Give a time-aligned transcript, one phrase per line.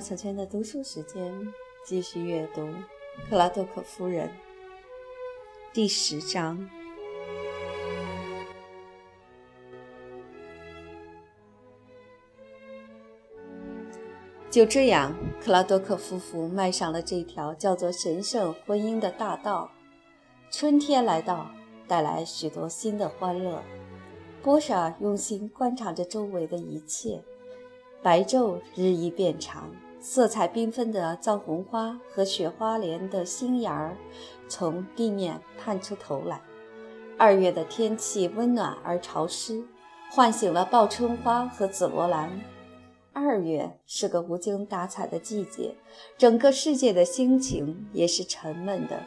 [0.00, 1.52] 小圈的读书时间，
[1.84, 2.62] 继续阅读
[3.28, 4.28] 《克拉多克夫人》
[5.74, 6.68] 第十章。
[14.50, 19.70] 就这样，克拉多克夫妇迈上了这条叫做神圣婚姻的大道。
[20.50, 21.50] 春天来到，
[21.86, 23.62] 带来许多新的欢乐。
[24.42, 27.22] 波莎用心观察着周围的一切。
[28.02, 33.94] 白昼日益变长，色彩缤纷的藏红花和雪花莲的新芽儿
[34.48, 36.40] 从地面探出头来。
[37.18, 39.62] 二月的天气温暖而潮湿，
[40.10, 42.40] 唤醒了报春花和紫罗兰。
[43.12, 45.74] 二月是个无精打采的季节，
[46.16, 49.02] 整个世界的心情也是沉闷的，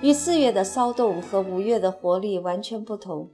[0.00, 3.30] 与四月的骚动和五月的活力完全不同。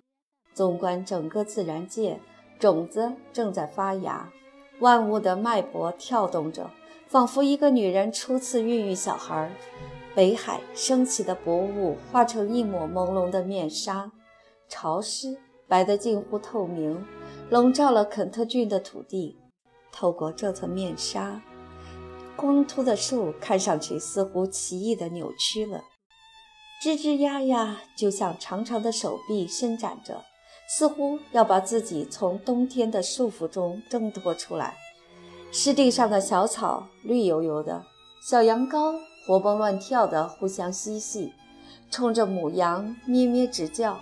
[0.52, 2.18] 纵观整个自然界，
[2.58, 4.32] 种子正在发芽。
[4.80, 6.68] 万物的脉搏跳动着，
[7.06, 9.50] 仿佛一个女人初次孕育小孩。
[10.14, 14.12] 北海升起的薄雾化成一抹朦胧的面纱，
[14.68, 17.04] 潮湿、白得近乎透明，
[17.50, 19.36] 笼罩了肯特郡的土地。
[19.90, 21.42] 透过这层面纱，
[22.36, 25.82] 光秃的树看上去似乎奇异地扭曲了，
[26.80, 30.22] 吱吱呀呀，就像长长的手臂伸展着。
[30.66, 34.76] 似乎要把自己从冬天的束缚中挣脱出来。
[35.56, 37.84] 湿地上的小草绿油油的，
[38.20, 41.32] 小羊羔活蹦乱跳地互相嬉戏，
[41.92, 44.00] 冲着母羊咩咩直叫。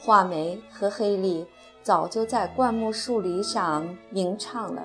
[0.00, 1.46] 画眉和黑鹂
[1.80, 4.84] 早就在灌木树篱上鸣唱了。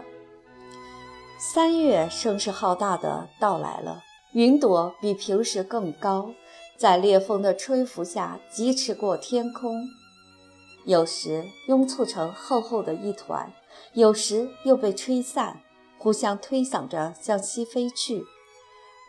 [1.40, 6.30] 三月声势浩大的到来了，云朵比平时更高，
[6.78, 9.84] 在烈风的吹拂下疾驰过天空。
[10.86, 13.52] 有时拥簇成厚厚的一团，
[13.94, 15.62] 有时又被吹散，
[16.06, 18.24] 互相推搡着向西飞去。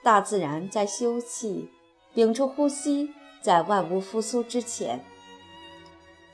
[0.02, 1.68] 大自然在休憩，
[2.14, 3.10] 屏住呼吸，
[3.42, 5.04] 在万物复苏之前。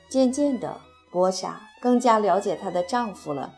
[0.07, 0.79] 渐渐的，
[1.11, 3.53] 波莎更加了解她的丈夫了。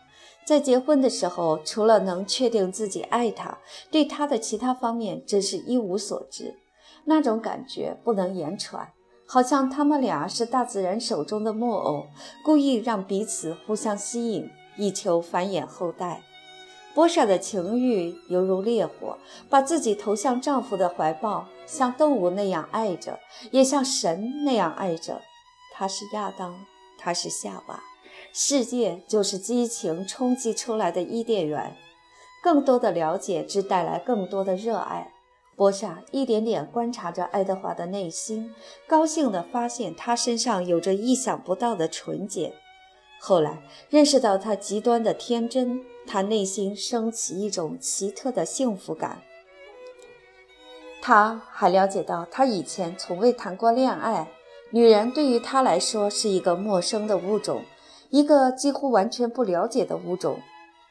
[0.48, 3.60] 在结婚的时候，除了能确定自己爱他，
[3.92, 6.56] 对他的其他方面真是一无所知。
[7.04, 8.92] 那种感觉不能言传。
[9.28, 12.08] 好像他们俩是大自然手中的木偶，
[12.44, 16.24] 故意让彼此互相吸引，以求繁衍后代。
[16.96, 19.18] 波莎的情欲犹如烈火，
[19.50, 23.20] 把自己投向丈夫的怀抱，像动物那样爱着，
[23.52, 25.22] 也像神那样爱着。
[25.74, 26.66] 他是亚当，
[26.98, 27.84] 他是夏娃，
[28.32, 31.76] 世界就是激情冲击出来的伊甸园。
[32.42, 35.12] 更多的了解只带来更多的热爱。
[35.58, 38.54] 波莎一点点观察着爱德华的内心，
[38.88, 42.54] 高兴地发现他身上有着意想不到的纯洁。
[43.28, 43.58] 后来
[43.90, 49.24] 认识到他极端的天真，他内心升起一种奇特的幸福感。
[51.02, 54.28] 他还了解到，他以前从未谈过恋爱，
[54.70, 57.64] 女人对于他来说是一个陌生的物种，
[58.12, 60.38] 一个几乎完全不了解的物种。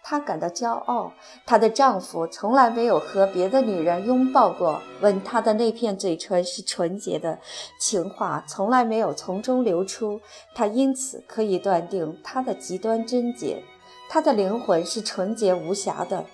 [0.06, 1.10] 她感到骄傲，
[1.46, 7.38] 她的丈夫从来没有和别的女人拥抱过，吻她的那片嘴唇是纯洁的，
[7.80, 10.20] 情话从来没有从中流出，
[10.54, 13.64] 她因此可以断定她的极端贞洁，
[14.10, 16.26] 她的灵魂是纯洁无瑕的。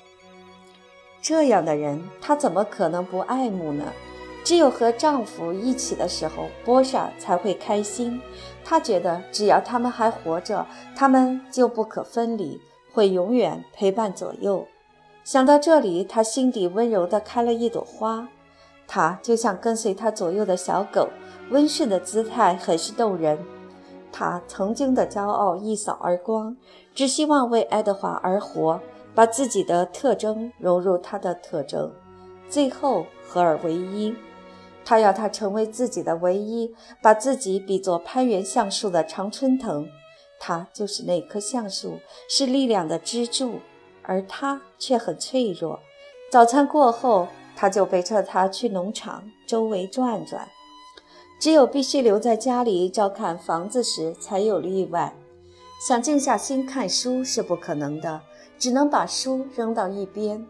[1.23, 3.85] 这样的人，她怎么可能不爱慕呢？
[4.43, 8.21] 只有和丈夫一起的时候，波莎才会开心。
[8.65, 10.67] 她觉得，只要他们还活着，
[10.97, 12.61] 他们就不可分离。
[12.93, 14.67] 会永远陪伴左右。
[15.25, 18.29] 想到这里，他心底温柔地开了一朵花。
[18.87, 21.09] 他就像跟随他左右的小狗，
[21.51, 23.39] 温顺的姿态很是动人。
[24.11, 26.57] 他曾经的骄傲一扫而光，
[26.93, 28.81] 只希望为爱德华而活，
[29.15, 31.93] 把自己的特征融入他的特征，
[32.49, 34.13] 最后合二为一。
[34.85, 39.89] 他要他成为自己的唯一，把自己比作攀援橡树的常春藤。
[40.41, 43.61] 他就是那棵橡树，是力量的支柱，
[44.03, 45.79] 而他却很脆弱。
[46.33, 50.49] 早餐过后，他就背着他去农场周围转转。
[51.39, 55.15] 只有必须留在家里照看房子时才有例外。
[55.87, 58.21] 想静下心看书是不可能的，
[58.59, 60.47] 只能把书扔到一边。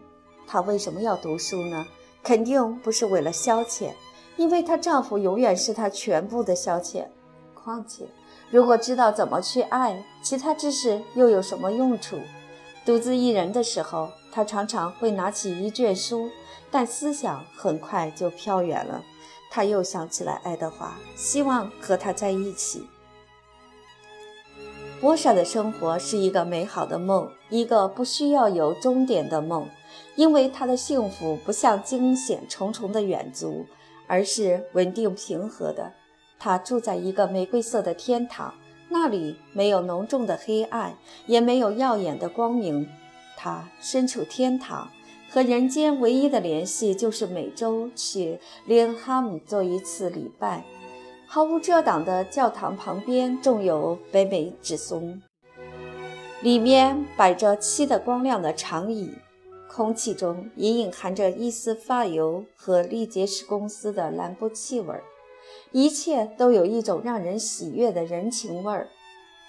[0.47, 1.85] 她为什么要读书呢？
[2.23, 3.91] 肯定不是为了消遣，
[4.37, 7.05] 因为她丈夫永远是她全部的消遣。
[7.53, 8.05] 况且。
[8.51, 12.19] 如果知道怎么去爱，其他知识又有什么用处？
[12.85, 16.29] 独自一人的时候，他常常会拿起一卷书，
[16.69, 19.01] 但思想很快就飘远了。
[19.49, 22.85] 他又想起来爱德华，希望和他在一起。
[24.99, 29.69] 波莎的生活是一个美好的梦，一个不需要有终点的梦，
[30.15, 33.65] 因为他的幸福不像惊险重重的远足，
[34.07, 35.93] 而是稳定平和的。
[36.43, 38.51] 他住在一个玫瑰色的天堂，
[38.89, 40.97] 那里没有浓重的黑暗，
[41.27, 42.89] 也没有耀眼的光明。
[43.37, 44.89] 他身处天堂，
[45.29, 50.65] 和人间唯一的联系就是每周去林哈姆做一次礼拜。
[51.27, 55.21] 毫无遮挡的教堂旁边种有北美紫松，
[56.41, 59.11] 里面摆着漆得光亮的长椅，
[59.69, 65.03] 空气中隐隐含着一丝发油和力杰士公司的兰博气味儿，
[65.71, 68.89] 一切都有一种让人喜悦的人情味儿。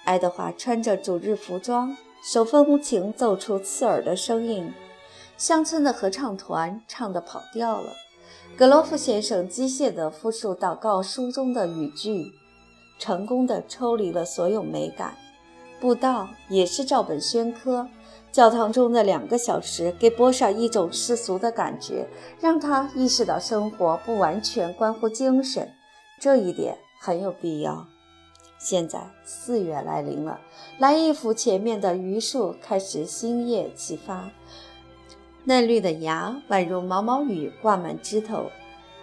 [0.04, 4.72] 爱德华穿着主日服装，手风琴奏出刺耳的声音，
[5.36, 7.92] 乡村的合唱团唱得跑调了。
[8.56, 12.32] 格罗夫先生机械地复述祷告书中的语句，
[12.98, 15.14] 成功地抽离了所有美感。
[15.80, 17.88] 布道也是照本宣科。
[18.30, 22.08] 教堂中的两个小时给波莎一种世俗的感觉，
[22.40, 25.70] 让他意识到生活不完全关乎精神，
[26.22, 27.84] 这一点很有必要。
[28.56, 30.40] 现在四月来临了，
[30.78, 34.30] 莱伊府前面的榆树开始新叶齐发。
[35.42, 38.52] 嫩绿的芽宛如毛毛雨挂满枝头，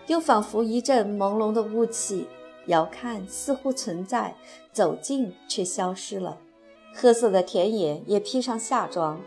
[0.08, 2.26] 又仿佛一阵朦胧的雾气，
[2.68, 4.34] 遥看似乎存在，
[4.72, 6.38] 走近却消失了。
[6.94, 9.20] 褐色的田野也披上夏装，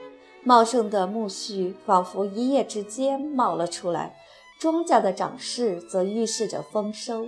[0.43, 4.17] 茂盛的苜蓿仿佛一夜之间冒了出来，
[4.59, 7.27] 庄稼的长势则预示着丰收。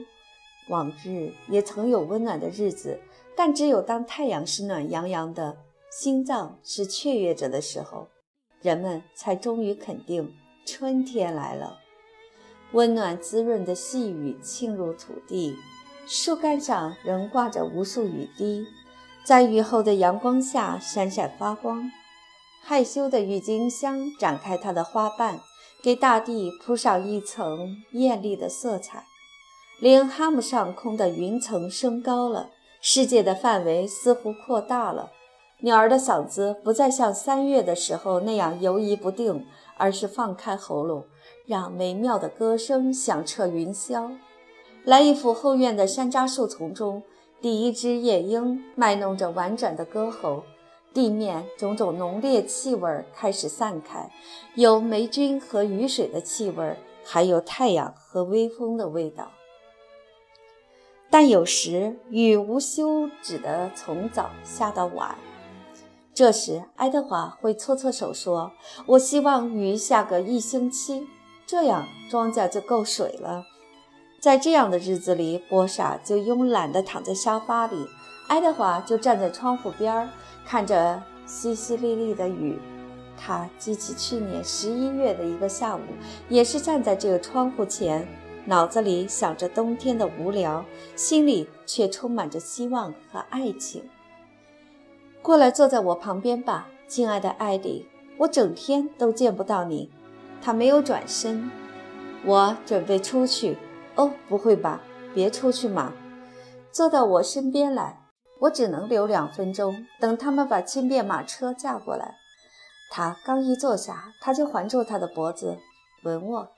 [0.68, 3.00] 往日也曾有温暖的日子，
[3.36, 5.56] 但只有当太阳是暖洋洋的，
[5.90, 8.08] 心脏是雀跃着的时候。
[8.62, 10.34] 人们才终于肯定
[10.64, 11.80] 春天来了。
[12.72, 15.54] 温暖滋润的细雨沁入土地，
[16.06, 18.64] 树干上仍挂着无数雨滴，
[19.26, 21.90] 在雨后的阳光下闪闪发光。
[22.62, 25.38] 害羞的郁金香展开它的花瓣，
[25.82, 29.04] 给大地铺上一层艳丽的色彩。
[29.80, 32.50] 林哈姆上空的云层升高了，
[32.80, 35.10] 世界的范围似乎扩大了。
[35.60, 39.44] 鸟儿的嗓子不再像三月的时候那样游移不定，
[39.76, 41.04] 而是放开喉咙，
[41.46, 44.16] 让美妙的歌声响彻云霄。
[44.84, 47.02] 来一府后院的山楂树丛中，
[47.40, 50.44] 第一只夜莺卖弄着婉转的歌喉。
[50.92, 54.08] 地面种种浓烈气味开始散开，
[54.54, 59.28] 有霉菌和雨水的气味，还有太阳和微风的味道。
[61.14, 65.14] 但有时雨无休止地从早下到晚。
[66.12, 68.50] 这时，爱德华会搓搓手说
[68.84, 71.06] ：“我希望雨下个一星期，
[71.46, 73.44] 这样庄稼就够水了。”
[74.18, 77.86] 在这样的日子里，波莎就慵懒地躺在沙发里，
[78.26, 80.10] 爱德华就站在窗户边
[80.44, 82.58] 看着淅淅沥沥的雨。
[83.16, 85.80] 他记起去年十一月的一个下午，
[86.28, 88.04] 也是站在这个窗户前，
[88.46, 90.64] 脑子里想着冬天的无聊，
[90.94, 93.88] 心里却充满着希望和爱情。
[95.22, 97.88] 过来坐在我旁边吧，亲爱的艾迪。
[98.18, 99.90] 我整天都见不到你。
[100.42, 101.50] 他没有转身。
[102.24, 103.56] 我准备出去。
[103.96, 104.80] 哦，不会吧？
[105.14, 105.92] 别出去嘛，
[106.70, 108.00] 坐到我身边来。
[108.40, 112.16] 我只能留两分钟，等他们把轻便马车驾过来。
[112.90, 115.56] 他刚一坐下，他就环住他的脖子，
[116.02, 116.48] 吻我。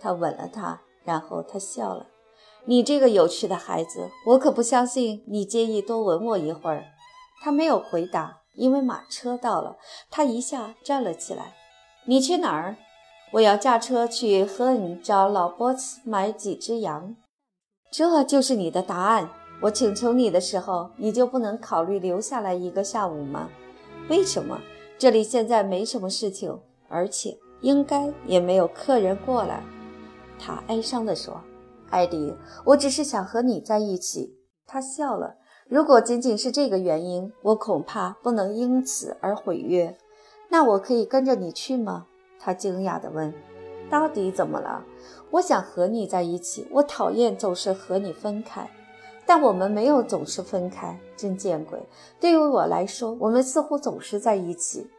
[0.00, 2.06] 他吻了他，然后他笑了。
[2.66, 6.84] 你这个有趣的孩子，我可不相信你介意多吻我一会儿。
[7.42, 9.76] 他没有回答，因为马车到了。
[10.10, 11.54] 他一下站了起来。
[12.08, 12.76] “你去哪儿
[13.32, 17.16] ？”“我要驾车去和你找老波茨买几只羊。
[17.92, 19.28] ”“这就是你的答案？
[19.60, 23.50] 我请求你的时候，你就不能考虑留下来一个下午吗？
[24.08, 24.58] 为什么？
[24.98, 26.58] 这里现在没什么事情，
[26.88, 29.62] 而且应该也没有客人过来。”
[30.44, 31.40] 他哀伤地说。
[31.88, 32.34] “艾迪，
[32.66, 34.36] 我只是想和你在一起。”
[34.66, 35.36] 他笑了。
[35.68, 39.96] 如果仅仅是这个原因，我恐怕不能因此而毁约。
[40.50, 42.06] 那我可以跟着你去吗？
[42.38, 43.32] 他惊讶地问。
[43.88, 44.84] 到底怎么了？
[45.30, 46.66] 我想和你在一起。
[46.70, 48.68] 我讨厌总是和你分开，
[49.24, 50.98] 但我们没有总是分开。
[51.16, 51.80] 真见鬼！
[52.20, 54.90] 对于我来说，我们似乎总是在一起。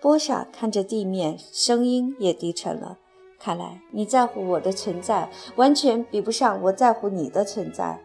[0.00, 2.98] 波莎看着地面，声音也低沉了。
[3.42, 8.00] 看来你在乎我的存在，完全比不上我在乎你的存在。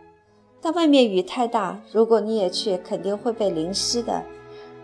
[0.60, 4.24] 但外面雨太大，如果你也去，肯定会被淋湿的。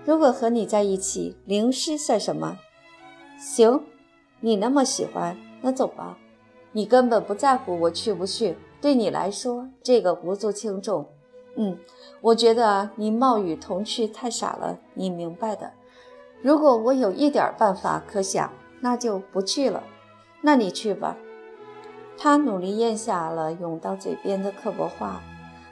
[0.05, 2.60] 如果和你在一起，淋湿算什么？
[3.39, 3.81] 行，
[4.41, 6.19] 你那么喜欢，那走吧。
[6.72, 11.07] 你根本不在乎我去不去，对你来说，这个无足轻重。
[11.55, 11.79] 嗯，
[12.22, 15.72] 我觉得你冒雨同去太傻了，你明白的。
[16.43, 19.81] 如果我有一点办法可想，那就不去了。
[20.45, 21.17] 那你去吧。
[22.17, 25.23] 她努力咽下了涌到嘴边的刻薄话。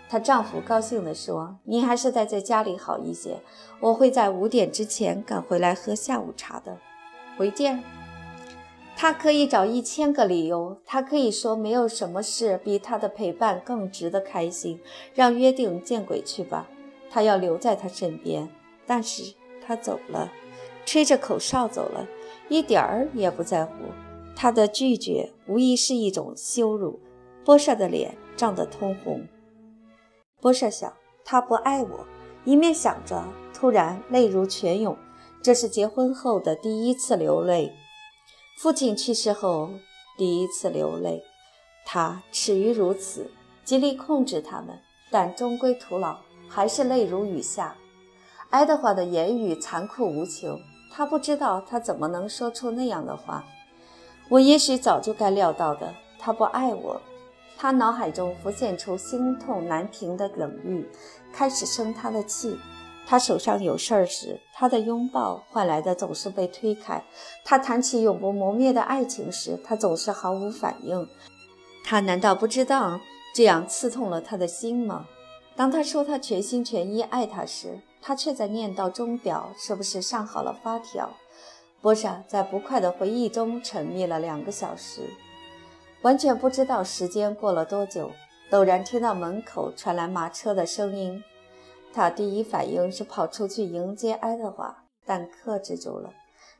[0.09, 3.41] 她丈夫高兴地说：“你还是待在家里好一些。
[3.79, 6.77] 我会在五点之前赶回来喝下午茶的。”
[7.37, 7.83] 回见。
[8.97, 14.79] 他可以找一千个理由，他可以说没有什么事比他的陪伴更值得开心。
[15.15, 16.67] 让约定见鬼去吧！
[17.09, 18.47] 他要留在他身边，
[18.85, 19.33] 但是
[19.65, 20.31] 他走了，
[20.85, 22.05] 吹着口哨走了，
[22.47, 23.71] 一点儿也不在乎。
[24.41, 27.00] 他的拒绝无疑是一种羞辱。
[27.45, 29.24] 波舍的脸涨得通红。
[30.41, 30.91] 波舍想，
[31.24, 32.07] 他不爱我，
[32.43, 34.98] 一面想着，突然泪如泉涌。
[35.43, 37.71] 这是结婚后的第一次流泪。
[38.57, 39.69] 父亲去世后，
[40.17, 41.21] 第一次流泪，
[41.86, 43.29] 他耻于如此，
[43.63, 44.75] 极力控制他们，
[45.12, 46.17] 但终归徒劳，
[46.50, 47.75] 还是泪如雨下。
[48.50, 50.60] 爱德华的言语残酷无情，
[50.91, 53.45] 他不知道他怎么能说出那样的话。
[54.31, 57.01] 我也许早就该料到的，他不爱我。
[57.57, 60.89] 他脑海中浮现出心痛难平的冷遇，
[61.33, 62.57] 开始生他的气。
[63.05, 67.03] 他手上有事儿时，他的拥抱换来的总是被推开；
[67.43, 71.05] 他谈起永不磨灭的爱情时，他总是毫无反应。
[71.83, 73.01] 他难道不知道
[73.35, 75.07] 这样刺痛了他的心吗？
[75.57, 81.09] 当他说他全心全意爱他时，他却在念叨钟表是不是上好了发条。
[81.81, 85.01] 波莎在不快的回忆中沉迷了两个小时，
[86.03, 88.11] 完全不知道时间过了多久。
[88.51, 91.23] 陡然听到门口传来马车的声音。
[91.93, 96.11] 他第一反应是跑出去迎接爱德华，但克制住了。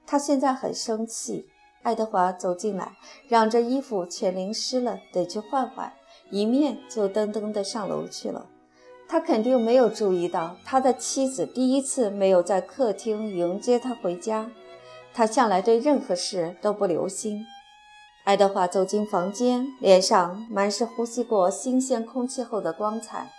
[0.08, 1.48] 他现在很生气。
[1.84, 2.94] 爱德华走进来，
[3.28, 5.92] 嚷着衣服全淋湿了，得去换换，
[6.30, 8.46] 一面就噔噔地上楼去了。
[9.08, 14.50] 他肯定没有注意到他的妻子第一次没有在客厅迎接他回家。
[15.14, 17.46] 他向来对任何事都不留心。
[18.24, 23.32] 爱德华走进房间，脸上满是呼吸过新鲜空气后的光彩。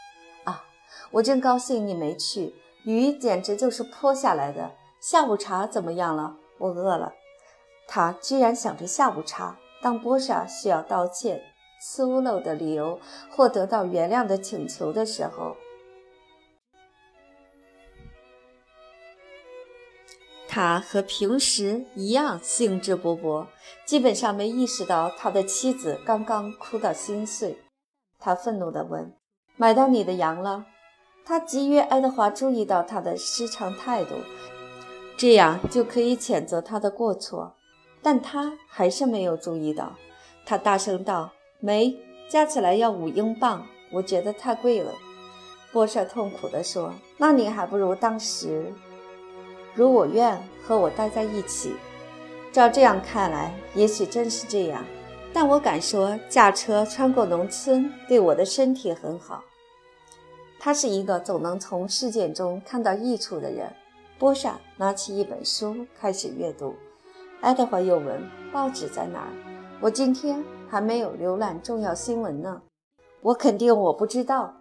[0.45, 0.65] 啊
[1.13, 4.73] 我真高兴你没去，雨简直就是泼下来的。
[5.01, 6.37] 下午茶怎么样了？
[6.59, 7.13] 我饿了。
[7.87, 9.57] 他居然想着下午茶。
[9.83, 11.43] 当波莎需要道歉、
[11.85, 15.57] 粗陋的理由或得到原谅的请求的时候，
[20.55, 23.47] 他和平时一样兴致勃勃，
[23.87, 27.57] 基本上没意识到他的妻子刚刚哭到心碎。
[28.19, 29.15] 他愤怒地问
[29.57, 30.67] ：“买到你的羊了？”
[31.25, 34.15] 他急于爱德华注意到他的失常态度，
[35.17, 37.55] 这样就可以谴责他的过错，
[38.03, 39.95] 但他还是没有注意到。
[40.45, 41.97] 他大声道：“没，
[42.29, 44.93] 加起来要五英镑，我觉得太贵了。”
[45.73, 48.71] 波舍痛苦地说：“那你还不如当时
[49.75, 51.75] 如我愿和我待在一起。
[52.53, 54.85] 照这样看来，也许真是这样。
[55.33, 59.43] 但我敢说，驾车穿过农村对我的身体很好。”
[60.61, 63.73] 他是一个总能从事件中看到益处的人。
[64.19, 66.77] 波莎拿起一本书开始阅读。
[67.41, 69.33] 爱德华又问：“报纸在哪儿？
[69.81, 72.63] 我今天还没有浏览重要新闻呢。”
[73.23, 74.55] 我肯定我不知道。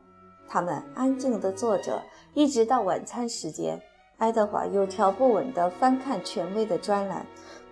[0.47, 2.01] 他们安静地坐着，
[2.33, 3.79] 一直到晚餐时间。
[4.21, 7.25] 爱德华有条不紊地翻看权威的专栏。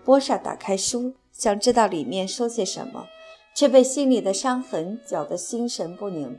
[0.03, 3.05] 波莎打开书，想知道里面说些什么，
[3.53, 6.35] 却被心里的伤痕搅得心神不宁。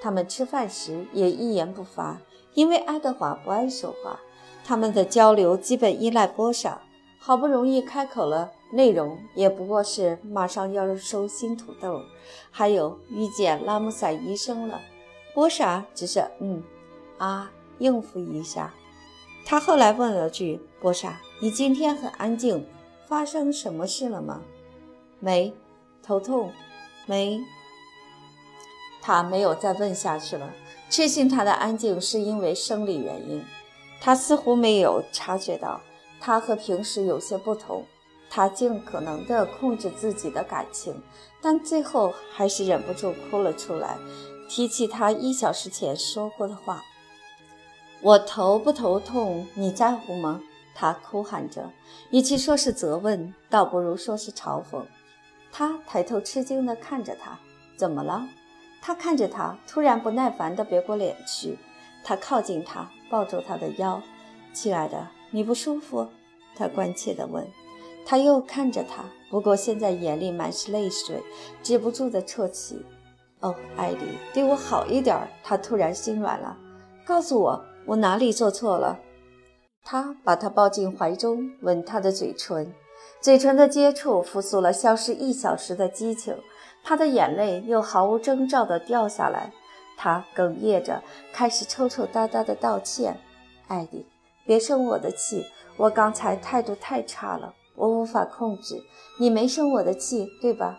[0.00, 2.18] 他们吃饭时也一言不发，
[2.54, 4.18] 因为爱德华不爱说话。
[4.64, 6.80] 他们的交流基本依赖波莎，
[7.18, 12.00] 好不容易开口了，内容也不过是马上要收新土豆，
[12.50, 14.80] 还有遇见拉姆塞医生了。
[15.34, 16.62] 波莎只是嗯
[17.18, 18.72] 啊应付一下。
[19.48, 22.66] 他后来问了句：“波莎，你今天很安静，
[23.06, 24.42] 发生什么事了吗
[25.20, 25.54] ？”“没，
[26.02, 26.52] 头痛。
[27.06, 27.40] ”“没。”
[29.00, 30.52] 他没有再问下去了，
[30.90, 33.44] 确信他的安静是因为生理原因。
[34.00, 35.80] 他似乎没有察觉到
[36.20, 37.84] 他和平时有些不同。
[38.28, 41.00] 他尽可能地控制自己的感情，
[41.40, 43.96] 但最后还是忍不住哭了出来，
[44.48, 46.82] 提起他一小时前说过的话
[48.02, 50.40] ：“我头不头痛，你在乎吗？”
[50.74, 51.70] 他哭喊着，
[52.10, 54.82] 与其说是责问，倒不如说是嘲讽。
[55.50, 57.38] 他抬头吃惊地看着他
[57.78, 58.28] ：“怎么了？”
[58.82, 61.58] 他看着他，突然不耐烦地别过脸去。
[62.04, 64.02] 他靠近他，抱住他的腰
[64.52, 66.06] ：“亲爱的，你不舒服？”
[66.54, 67.46] 他关切地问。
[68.04, 71.22] 他又看着他，不过现在眼里满是泪水，
[71.62, 72.84] 止不住地啜泣。
[73.40, 75.26] 哦，艾迪，对我好一点。
[75.42, 76.56] 他突然心软了，
[77.04, 78.98] 告诉我我哪里做错了。
[79.84, 82.72] 他把她抱进怀中，吻她的嘴唇，
[83.20, 86.36] 嘴唇的接触复苏了消失一小时的激情。
[86.82, 89.52] 她的眼泪又毫无征兆地掉下来，
[89.96, 91.02] 他哽咽着
[91.32, 93.18] 开始抽抽搭搭地道歉
[93.68, 94.04] ：“艾迪，
[94.44, 95.44] 别生我的气，
[95.76, 98.82] 我刚才态度太差了，我无法控制。
[99.18, 100.78] 你没生我的气，对吧？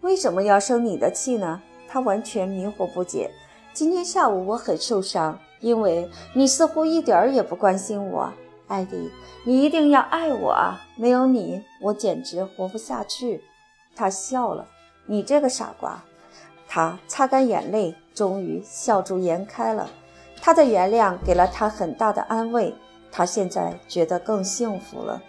[0.00, 3.30] 为什么要生你的气呢？”他完全迷惑不解。
[3.74, 8.32] 今天下午我很受伤，因为你似乎一点儿也不关心我。
[8.68, 9.10] 艾迪，
[9.44, 10.80] 你一定要爱我啊！
[10.96, 13.42] 没有你，我简直活不下去。
[13.96, 14.64] 他笑了。
[15.06, 16.00] 你这个傻瓜！
[16.68, 19.90] 他擦干眼泪，终于笑逐颜开了。
[20.40, 22.72] 他的原谅给了他很大的安慰，
[23.10, 25.20] 他现在觉得更幸福了。